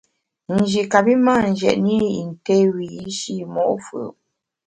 Nji 0.55 0.81
kapi 0.91 1.13
mâ 1.25 1.35
njetne 1.51 1.93
i 2.07 2.13
yin 2.13 2.29
té 2.45 2.55
wiyi’shi 2.73 3.35
mo’ 3.53 3.63
fù’. 3.85 3.99